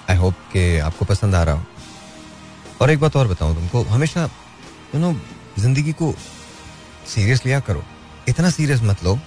[0.10, 1.64] आई होप कि आपको पसंद आ रहा हो।
[2.82, 4.30] और एक बात और बताऊँ तुमको, हमेशा
[4.96, 5.14] यू नो
[5.60, 6.14] ज़िंदगी को
[7.08, 7.84] सीरियस लिया करो।
[8.28, 9.20] इतना सीरियस मत लो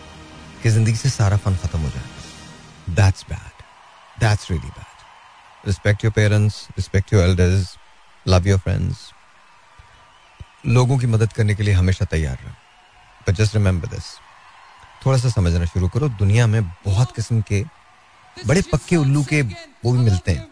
[0.63, 6.13] कि ज़िंदगी से सारा फन खत्म हो जाए। That's bad that's really bad respect your
[6.13, 7.77] parents respect your elders
[8.27, 9.11] love your friends
[10.69, 12.55] लोगों की मदद करने के लिए हमेशा तैयार रहो।
[13.29, 14.05] बट जस्ट रिमेंबर दिस
[15.07, 17.65] थोड़ा सा समझना शुरू करो, दुनिया में बहुत किस्म के
[18.37, 20.47] बड़े पक्के उल्लू के वो भी मिलते हैं।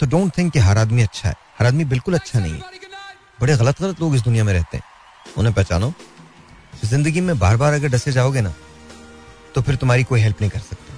[0.00, 2.60] तो डोंट थिंक कि हर आदमी अच्छा है। हर आदमी बिल्कुल अच्छा नहीं है।
[3.40, 4.84] बड़े गलत गलत लोग इस दुनिया में रहते हैं।
[5.38, 5.92] उन्हें पहचानो।
[6.84, 8.52] ज़िंदगी में बार बार अगर डसे जाओगे ना
[9.56, 10.94] तो फिर तुम्हारी कोई हेल्प नहीं कर सकता।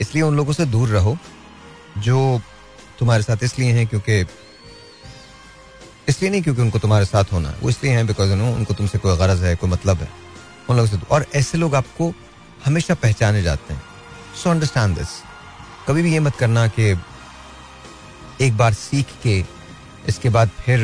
[0.00, 1.16] इसलिए उन लोगों से दूर रहो,
[1.98, 2.40] जो
[2.98, 4.24] तुम्हारे साथ इसलिए हैं क्योंकि,
[6.08, 9.16] इसलिए नहीं क्योंकि उनको तुम्हारे साथ होना वो इसलिए हैं बिकॉज़ नो उनको तुमसे कोई
[9.16, 10.08] गरज है, कोई मतलब है।
[10.70, 12.12] उन लोगों से और ऐसे लोग आपको
[12.64, 13.82] हमेशा पहचाने जाते हैं।
[14.42, 15.08] सो अंडरस्टैंड दिस
[15.88, 16.90] कभी भी ये मत करना कि
[18.40, 19.38] एक बार सीख के,
[20.08, 20.80] इसके बाद फिर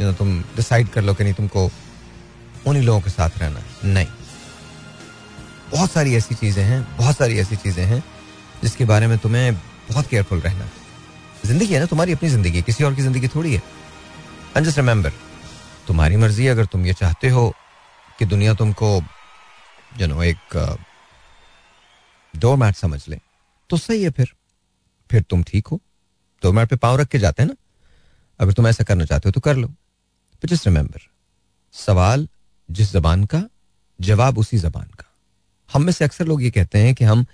[0.00, 1.70] यू नो तुम डिसाइड कर लो कि नहीं, तुमको
[2.66, 4.06] उन्हीं लोगों के साथ रहना नहीं।
[5.70, 8.02] बहुत सारी ऐसी चीज़ें हैं, बहुत सारी ऐसी चीज़ें हैं,
[8.62, 9.54] जिसके बारे में तुम्हें
[9.88, 10.68] बहुत केयरफुल रहना
[11.46, 13.62] ज़िंदगी है ना, तुम्हारी अपनी ज़िंदगी किसी और की ज़िंदगी थोड़ी है।
[14.56, 15.12] एंड जस्ट रिमेंबर
[15.86, 17.48] तुम्हारी मर्ज़ी अगर तुम ये चाहते हो
[18.18, 18.90] कि दुनिया तुमको
[19.92, 20.56] यू नो एक
[22.34, 23.20] डोर मैट समझ ले
[23.70, 24.32] तो सही है फिर।
[25.10, 25.80] फिर तुम ठीक हो।
[26.42, 27.56] डोर मैट पे पाँव रख के जाते हैं ना।
[28.40, 29.68] अगर तुम ऐसा करना चाहते हो तो कर लो।
[30.42, 31.00] जस्ट रिमेंबर
[31.74, 32.28] सवाल
[32.68, 33.42] जिस जबान का,
[33.98, 35.09] जवाब उसी जबान का।
[35.72, 37.26] हम में से अक्सर लोग ये कहते हैं कि हम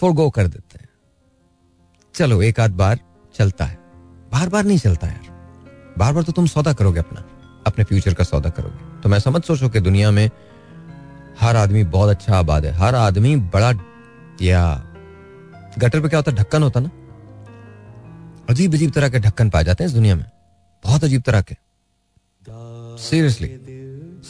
[0.00, 0.88] फोरगो कर देते हैं।
[2.14, 2.98] चलो, एक आध बार
[3.34, 3.78] चलता है।
[4.32, 5.34] बार बार नहीं चलता यार।
[5.98, 7.20] बार बार तो तुम सौदा करोगे अपना।
[7.66, 10.30] अपने फ्यूचर का सौदा करोगे। तो मैं समझ सोचो कि दुनिया में
[11.40, 13.72] हर आदमी बहुत अच्छा आबाद है। हर आदमी बड़ा,
[14.42, 14.74] या,
[15.78, 16.36] गटर पे क्या होता है?
[16.36, 16.90] ढक्कन होता ना?
[18.50, 20.24] अजीब अजीब तरह के ढक्कन पाए जाते हैं इस दुनिया में।
[20.84, 21.56] बहुत अजीब तरह के।
[23.02, 23.48] सीरियसली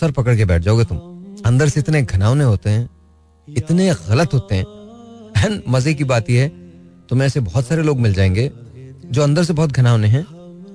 [0.01, 0.99] सर पकड़ के बैठ जाओगे तुम।
[1.47, 2.94] अंदर से इतने घनावने होते हैं।
[3.49, 4.65] इतने गलत होते हैं।
[5.45, 6.49] एंड मज़े की बात यह है,
[7.09, 8.51] तुम्हें ऐसे बहुत सारे लोग मिल जाएँगे,
[9.07, 10.27] जो अंदर से बहुत घनावने हैं,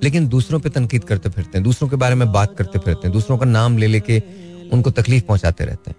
[0.02, 3.12] लेकिन दूसरों पे तनकीद करते फिरते हैं, दूसरों के बारे में बात करते फिरते हैं,
[3.12, 4.22] दूसरों का नाम ले लेके
[4.72, 5.96] उनको तकलीफ़ पहुंचाते रहते हैं।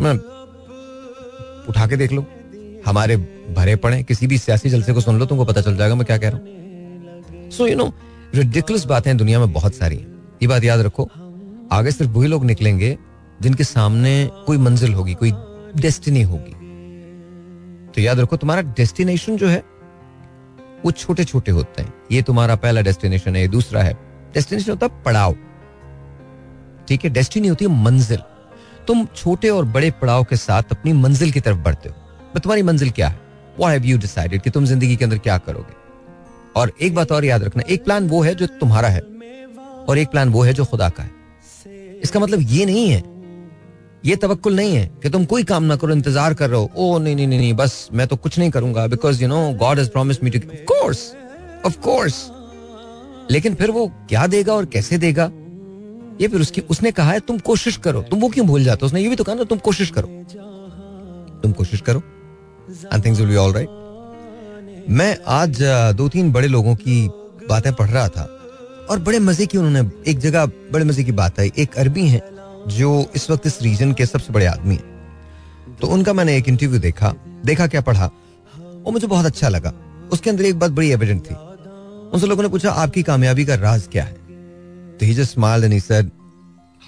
[0.00, 0.12] मैं,
[1.68, 2.26] उठा के देख लो,
[2.86, 3.16] हमारे
[3.56, 6.18] भरे पड़े किसी भी सियासी जलसे को सुन लो, तुमको पता चल जाएगा मैं क्या
[6.18, 7.92] कह रहा हूँ। सो यू नो
[8.34, 10.06] रिडिकुलस बातें दुनिया में बहुत सारी हैं।
[10.42, 11.08] ये बात याद रखो,
[11.72, 12.98] आगे सिर्फ़ वही लोग निकलेंगे,
[13.42, 15.32] जिनके सामने कोई मंजिल होगी, कोई
[15.76, 16.52] डेस्टिनी होगी।
[17.92, 19.64] तो याद रखो, तुम्हारा डेस्टिनेशन जो है,
[20.84, 23.92] वो छोटे छोटे होते हैं। ये तुम्हारा पहला डेस्टिनेशन है, ये दूसरा है।
[24.34, 25.36] डेस्टिनेशन होता है पड़ाव।
[26.88, 28.18] ठीक है डेस्टिनी होती है मंजिल।
[28.86, 31.94] तुम छोटे और बड़े पड़ाव के साथ अपनी मंजिल की तरफ़ बढ़ते हो।
[32.34, 33.20] तो तुम्हारी मंजिल क्या है?
[33.60, 35.74] What have you decided कि तुम ज़िंदगी के अंदर क्या करोगे?
[36.56, 39.00] और एक बात और याद रखना, एक प्लान वो है जो तुम्हारा है
[39.88, 41.10] और एक प्लान वो है जो खुदा का है।
[42.00, 43.15] इसका मतलब ये नहीं है
[44.04, 46.98] ये तवक्कुल नहीं है कि तुम कोई काम ना करो, इंतज़ार कर रहे हो। ओ,
[46.98, 49.88] नहीं नहीं नहीं नहीं, बस मैं तो कुछ नहीं करूँगा because you know God has
[49.90, 51.00] promise me to course
[51.66, 52.24] of course
[53.30, 55.30] लेकिन फिर वो क्या देगा और कैसे देगा?
[56.20, 58.86] ये फिर उसकी, उसने कहा है, तुम कोशिश करो। तुम वो क्यों भूल जाते हो?
[58.86, 60.08] उसने ये भी तो कहा ना, तुम कोशिश करो।
[61.42, 62.02] तुम कोशिश करो।
[62.92, 65.62] And things will be all right मैं आज
[65.96, 67.08] दो तीन बड़े लोगों की
[67.48, 68.22] बातें पढ़ रहा था
[68.90, 72.20] और बड़े मज़े की उन्होंने, एक जगह बड़े मज़े की बात आई। एक अरबी हैं।
[72.66, 76.78] जो इस वक्त इस रीजन के सबसे बड़े आदमी हैं। तो उनका मैंने एक इंटरव्यू
[76.80, 78.10] देखा देखा क्या पढ़ा
[78.56, 79.72] वो मुझे बहुत अच्छा लगा।
[80.12, 83.88] उसके अंदर एक बात बड़ी एविडेंट थी। उनसे लोगों ने पूछा, आपकी कामयाबी का राज
[83.92, 84.12] क्या है?
[84.98, 86.10] तो he just and he said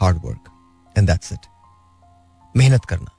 [0.00, 0.50] hard work
[0.98, 1.46] and that's it
[2.56, 3.10] मेहनत करना.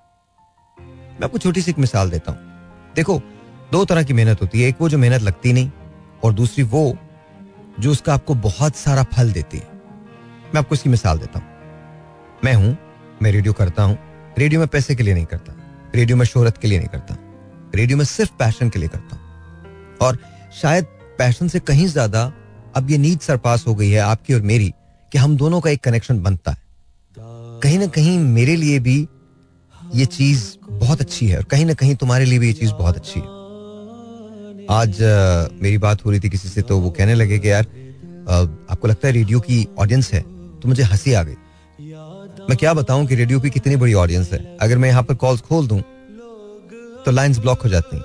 [0.79, 2.39] मैं आपको छोटी सी एक मिसाल देता हूँ।
[2.95, 3.21] देखो,
[3.71, 5.71] दो तरह की मेहनत होती है। एक वो जो मेहनत लगती नहीं,
[6.23, 6.97] और दूसरी वो
[7.79, 9.67] जो उसका आपको बहुत सारा फल देती है।
[10.53, 11.48] मैं आपको इसकी मिसाल देता हूँ।
[12.43, 12.77] मैं हूँ
[13.21, 13.97] मैं रेडियो करता हूँ।
[14.37, 15.53] रेडियो में पैसे के लिए नहीं करता।
[15.95, 17.15] रेडियो में शोहरत के लिए नहीं करता।
[17.75, 20.17] रेडियो में सिर्फ़ पैशन के लिए करता हूँ। और
[20.61, 20.85] शायद
[21.17, 22.31] पैशन से कहीं ज़्यादा
[22.75, 24.73] अब ये नीड सरपास हो गई है आपकी और मेरी
[25.11, 26.57] कि हम दोनों का एक कनेक्शन बनता है।
[27.63, 29.07] कहीं ना कहीं मेरे लिए भी
[29.95, 32.95] ये चीज़ बहुत अच्छी है और कहीं ना कहीं तुम्हारे लिए भी ये चीज़ बहुत
[32.95, 33.27] अच्छी है।
[34.69, 37.65] आज अ, मेरी बात हो रही थी किसी से तो वो कहने लगे कि यार
[38.27, 38.33] अ,
[38.71, 40.21] आपको लगता है रेडियो की ऑडियंस है
[40.61, 41.35] तो मुझे हँसी आ गई।
[42.49, 45.41] मैं क्या बताऊँ कि रेडियो की कितनी बड़ी ऑडियंस है। अगर मैं यहाँ पर कॉल्स
[45.41, 45.79] खोल दूँ
[47.05, 48.03] तो लाइंस ब्लॉक हो जाती हैं।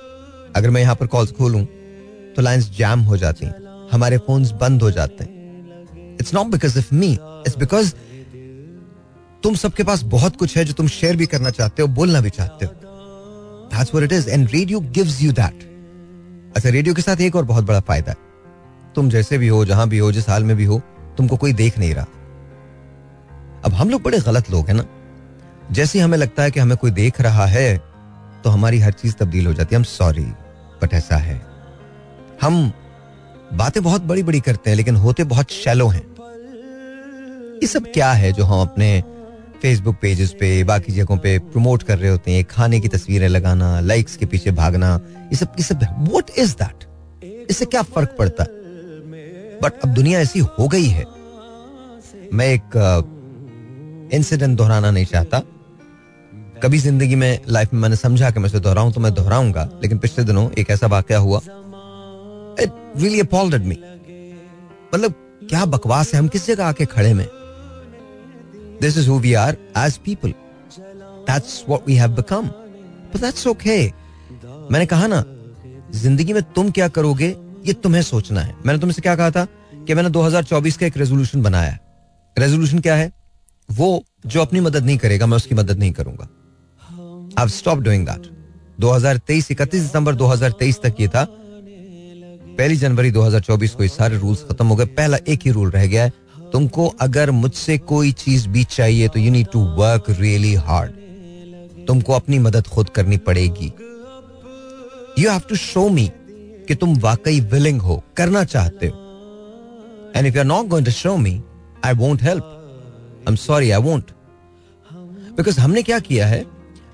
[0.55, 1.63] अगर मैं यहाँ पर कॉल्स खोलूं
[2.35, 6.77] तो लाइंस जैम हो जाती हैं। हमारे फोन्स बंद हो जाते हैं। It's not because
[6.79, 7.93] of me it's because
[9.43, 12.29] तुम सबके पास बहुत कुछ है जो तुम शेयर भी करना चाहते हो, बोलना भी
[12.29, 12.71] चाहते हो।
[13.73, 17.45] That's what it is and radio gives you that अच्छा रेडियो के साथ एक और
[17.45, 20.65] बहुत बड़ा फ़ायदा है। तुम जैसे भी हो, जहाँ भी हो, जिस हाल में भी
[20.65, 20.81] हो,
[21.17, 22.05] तुमको कोई देख नहीं रहा।
[23.65, 24.85] अब हम लोग बड़े गलत लोग हैं ना।
[25.71, 27.77] जैसे हमें लगता है कि हमें कोई देख रहा है
[28.43, 30.25] तो हमारी हर चीज़ तब्दील हो जाती है। हम सॉरी
[30.81, 31.41] बट ऐसा है।
[32.41, 32.71] हम
[33.53, 36.03] बातें बहुत बड़ी बड़ी करते हैं, लेकिन होते बहुत शैलो हैं।
[37.61, 39.03] ये सब क्या है जो हम अपने
[39.61, 42.43] फेसबुक पेजेस पे, बाकी जगहों पे प्रमोट कर रहे होते हैं?
[42.45, 46.87] खाने की तस्वीरें लगाना लाइक्स के पीछे भागना, ये सब सब व्हाट इज़ दैट
[47.49, 48.45] इससे क्या फ़र्क पड़ता?
[49.63, 51.03] बट अब दुनिया ऐसी हो गई है।
[52.33, 53.11] मैं एक
[54.13, 55.41] इंसिडेंट दोहराना नहीं चाहता।
[56.63, 59.97] कभी ज़िंदगी में लाइफ में मैंने समझा कि मैं इसे दोहराऊं तो मैं दोहराऊँगा। लेकिन
[59.97, 61.39] पिछले दिनों एक ऐसा वाक्य हुआ।
[62.57, 63.77] इट रियली अपॉल्डेड मी
[64.93, 65.13] मतलब
[65.49, 66.19] क्या बकवास है?
[66.19, 67.27] हम किस जगह आके खड़े में
[68.81, 70.33] this is who we are as people
[71.27, 73.85] that's what we have become but that's okay
[74.71, 75.23] मैंने कहा ना,
[75.93, 77.27] ज़िंदगी में तुम क्या करोगे,
[77.65, 79.45] ये तुम्हें सोचना है। मैंने तुमसे क्या कहा था
[79.87, 81.77] कि मैंने 2024 का एक रेजोल्यूशन बनाया
[82.37, 83.11] रेजोल्यूशन क्या है?
[83.69, 86.27] वो जो अपनी मदद नहीं करेगा, मैं उसकी मदद नहीं करूँगा।
[87.39, 88.29] आई स्टॉप डूइंग दैट
[88.79, 91.25] 2023 इकतीस दिसंबर 2023 तक ये था।
[92.57, 95.85] पहली जनवरी 2024 को ये सारे रूल्स खत्म हो गए। पहला एक ही रूल रह
[95.87, 96.13] गया है,
[96.53, 100.91] तुमको अगर मुझसे कोई चीज़ भी चाहिए तो you need to work really hard
[101.87, 103.71] तुमको अपनी मदद खुद करनी पड़ेगी।
[105.19, 106.11] You have to show me
[106.67, 108.95] कि तुम वाकई विलिंग हो, करना चाहते हो।
[110.15, 111.41] And if you are not going to show me
[111.85, 112.51] I won't help
[113.27, 114.11] I am sorry I won't
[115.37, 116.45] because हमने क्या किया है?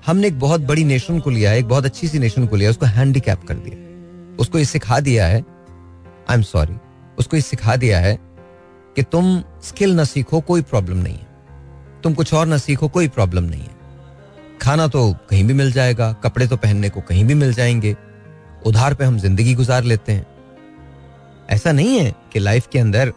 [0.06, 2.70] हमने एक बहुत बड़ी नेशन को लिया है, एक बहुत अच्छी सी नेशन को लिया
[2.70, 5.44] उसको हैंडीकैप कर दिया उसको ये सिखा दिया है
[6.30, 6.76] आई एम सॉरी
[7.18, 8.18] उसको ये सिखा दिया है
[8.96, 13.08] कि तुम स्किल ना सीखो, कोई प्रॉब्लम नहीं है। तुम कुछ और ना सीखो, कोई
[13.08, 13.80] प्रॉब्लम नहीं है।
[14.62, 17.96] खाना तो कहीं भी मिल जाएगा, कपड़े तो पहनने को कहीं भी मिल जाएँगे।
[18.66, 20.26] उधार पे हम ज़िंदगी गुजार लेते हैं।
[21.50, 23.12] ऐसा नहीं है कि लाइफ के अंदर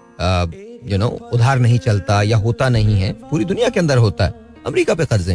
[0.86, 4.34] यू नो उधार नहीं चलता या होता नहीं है, पूरी दुनिया के अंदर होता है,
[4.68, 5.34] अमेरिका पे कर्जे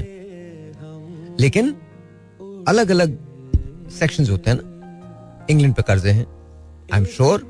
[1.40, 1.74] लेकिन
[2.68, 3.18] अलग अलग
[3.98, 6.26] सेक्शंस होते हैं ना इंग्लैंड पे कर्जे हैं
[6.92, 7.46] आई एम श्योर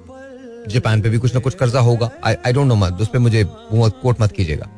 [0.68, 3.44] जापान पे भी कुछ ना कुछ कर्जा होगा आई डोंट नो मत, उस पर मुझे
[3.46, 4.68] कोट मत कीजिएगा।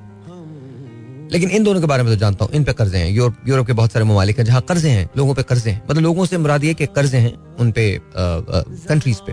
[1.32, 3.66] लेकिन इन दोनों के बारे में तो जानता हूँ, इन पे कर्जे हैं यूरोप यूरोप
[3.66, 6.38] के बहुत सारे ममालिक हैं जहाँ कर्जे हैं, लोगों पे कर्जे हैं। मतलब लोगों से
[6.38, 7.84] मुराद ये कि कर्जे हैं उन पे
[8.16, 9.32] कंट्रीज़ पे।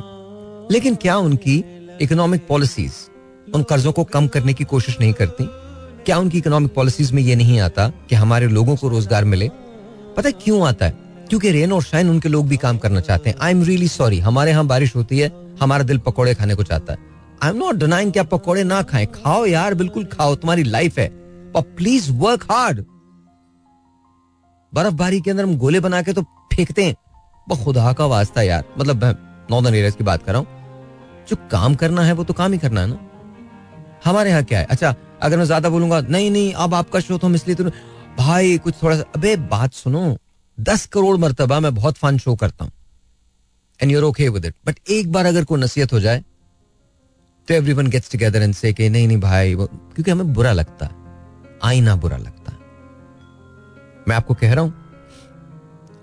[0.73, 1.63] लेकिन क्या उनकी
[2.02, 2.93] इकोनॉमिक पॉलिसीज़
[3.56, 5.50] उन कर्जों को कम करने की कोशिश नहीं करती?
[6.06, 9.50] क्या उनकी इकोनॉमिक पॉलिसीज़ में ये नहीं आता कि हमारे लोगों को रोज़गार मिले?
[10.18, 10.92] पता क्यों आता है?
[11.30, 14.20] क्योंकि रेन और शाइन उनके लोग भी काम करना चाहते हैं। आई एम रियली सॉरी
[14.20, 15.32] हमारे यहाँ बारिश होती है,
[15.62, 17.00] हमारा दिल पकौड़े खाने को चाहता है।
[17.44, 21.08] आई एम नॉट डिनाइंग आप पकौड़े ना खाएँ। खाओ यार, बिल्कुल खाओ, तुम्हारी लाइफ है।
[21.52, 22.86] पर प्लीज़ वर्क हार्ड
[24.74, 26.96] बर्फबारी के अंदर हम गोले बना के तो फेंकते हैं।
[27.50, 29.16] वो खुदा का वास्ता यार मतलब मैं
[29.52, 30.48] नॉर्दर्न एरिया की बात कर रहा हूँ।
[31.30, 33.09] जो काम करना है, वो तो काम ही करना है ना?
[34.02, 34.66] हमारे यहाँ क्या है?
[34.66, 37.64] अच्छा अगर मैं ज़्यादा बोलूँगा, नहीं नहीं, अब आपका शो तो हम इसलिए तो
[38.18, 40.18] भाई, कुछ थोड़ा सा, अबे, बात सुनो।
[40.58, 42.72] दस करोड़ मरतबा मैं बहुत फन शो करता हूँ।
[43.80, 46.24] And you're okay with it but एक बार अगर कोई नसीहत हो जाए
[47.48, 50.92] तो everyone gets together and say नहीं नहीं भाई, वो क्योंकि हमें बुरा लगता है।
[51.64, 52.58] आईना बुरा लगता है।
[54.08, 54.74] मैं आपको कह रहा हूँ,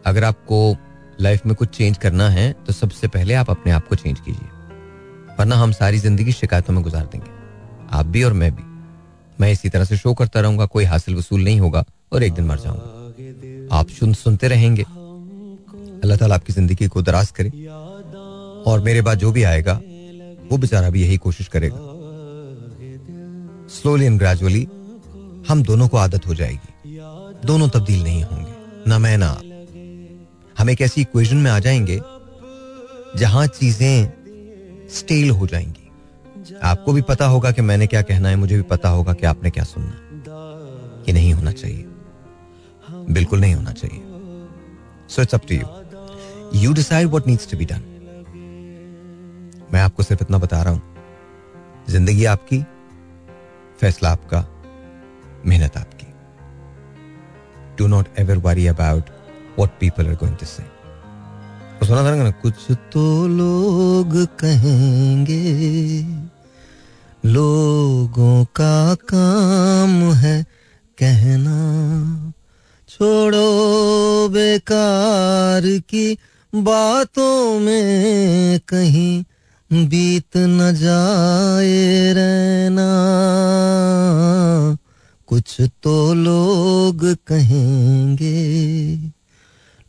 [0.07, 0.77] अगर आपको
[1.21, 4.49] लाइफ में कुछ चेंज करना है तो सबसे पहले आप अपने आप को चेंज कीजिए।
[5.39, 7.31] वरना हम सारी ज़िंदगी शिकायतों में गुजार देंगे।
[7.91, 8.63] आप भी और मैं भी।
[9.41, 12.45] मैं इसी तरह से शो करता रहूँगा, कोई हासिल वसूल नहीं होगा और एक दिन
[12.45, 17.51] मर जाऊँगा। आप सुन, सुनते रहेंगे। अल्लाह ताला आपकी ज़िंदगी को दराज करे
[18.67, 19.81] और मेरे बाद जो भी आएगा,
[20.51, 21.79] वो बेचारा भी यही कोशिश करेगा।
[23.71, 24.63] स्लोली एंड ग्रेजुअली
[25.49, 26.99] हम दोनों को आदत हो जाएगी।
[27.47, 28.53] दोनों तब्दील नहीं होंगे,
[28.87, 29.31] ना मैं, ना
[30.57, 32.01] हम एक ऐसी इक्वेशन में आ जाएँगे,
[33.19, 35.86] जहाँ चीज़ें स्टेल हो जाएँगी।
[36.65, 39.51] आपको भी पता होगा कि मैंने क्या कहना है, मुझे भी पता होगा कि आपने
[39.51, 39.95] क्या सुनना
[41.09, 41.85] ये नहीं होना चाहिए।
[43.09, 44.03] बिल्कुल नहीं होना चाहिए।
[45.09, 47.83] So it's up to you you decide what needs to be done
[49.73, 50.83] मैं आपको सिर्फ़ इतना बता रहा हूँ।
[51.89, 52.63] ज़िंदगी आपकी,
[53.81, 54.45] फैसला आपका,
[55.47, 56.07] मेहनत आपकी।
[57.79, 59.11] Do not ever worry about
[59.59, 60.63] what people are going to say
[61.87, 65.43] सुना था ना, कुछ तो लोग कहेंगे।
[67.27, 70.43] लोगों का काम है
[70.99, 71.57] कहना।
[72.89, 76.19] छोड़ो बेकार की
[76.55, 79.25] बातों में कहीं
[79.73, 82.91] बीत न जाए रहना।
[85.27, 88.37] कुछ तो लोग कहेंगे,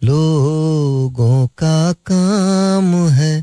[0.04, 3.42] लोगों का काम है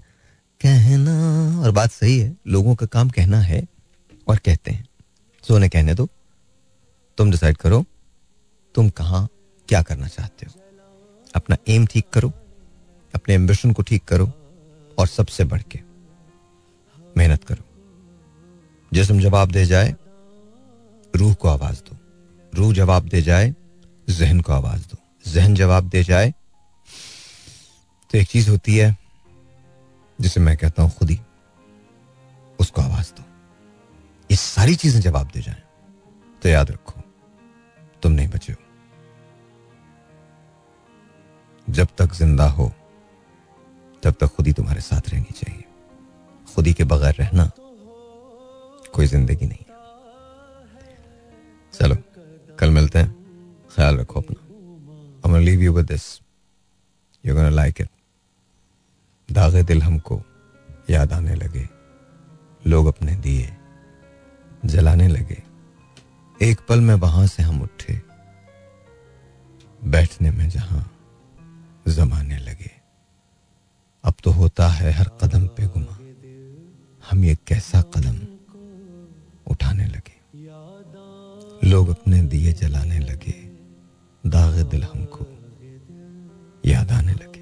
[0.60, 1.16] कहना।
[1.60, 3.73] और बात सही है, लोगों का काम कहना है
[4.26, 4.88] और कहते हैं
[5.44, 6.08] सो उन्हें कहने दो,
[7.18, 7.84] तुम डिसाइड करो,
[8.74, 9.28] तुम कहाँ,
[9.68, 10.60] क्या करना चाहते हो।
[11.34, 12.28] अपना एम ठीक करो,
[13.14, 14.30] अपने एम्बिशन को ठीक करो
[14.98, 15.80] और सबसे बढ़ के
[17.16, 17.64] मेहनत करो।
[18.92, 19.94] जिसम जवाब दे जाए,
[21.14, 21.96] रूह को आवाज़ दो।
[22.52, 23.54] रूह जवाब दे जाए,
[24.08, 24.96] जहन को आवाज़ दो।
[25.26, 26.32] जहन जवाब दे जाए
[28.10, 28.96] तो एक चीज़ होती है,
[30.18, 31.18] जिसे मैं कहता हूँ खुद ही
[32.58, 33.23] उसको आवाज़ दो।
[34.30, 35.62] ये सारी चीज़ें जवाब दे जाए
[36.42, 37.00] तो याद रखो,
[38.02, 38.58] तुम नहीं बचे हो।
[41.68, 42.72] जब तक ज़िंदा हो,
[44.02, 45.64] तब तक खुद ही तुम्हारे साथ रहनी चाहिए।
[46.54, 47.50] खुद ही के बगैर रहना
[48.94, 49.64] कोई ज़िंदगी नहीं।
[51.72, 51.96] चलो,
[52.58, 53.10] कल मिलते हैं।
[53.74, 54.40] ख्याल रखो अपना।
[55.22, 56.04] I'm gonna leave you with this.
[57.24, 57.90] You're gonna like it.
[59.28, 60.22] दागे दिल हमको
[60.90, 61.68] याद आने लगे।
[62.62, 63.46] लोग अपने दिए।
[64.66, 65.42] जलाने लगे।
[66.42, 68.02] एक पल में वहाँ से हम उठे।
[69.84, 70.90] बैठने में जहाँ
[71.88, 72.70] जमाने लगे।
[74.04, 75.98] अब तो होता है हर कदम पे गुमा।
[77.10, 78.34] हम ये कैसा कदम
[79.46, 80.14] उठाने लगे।
[81.70, 83.54] लोग अपने दिए जलाने लगे।
[84.26, 85.26] दागे दिल हमको
[86.66, 87.33] याद आने लगे।